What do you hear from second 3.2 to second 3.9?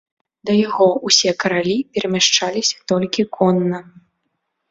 конна.